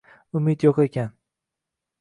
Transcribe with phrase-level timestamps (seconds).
[0.39, 1.13] Umid yo’q ekan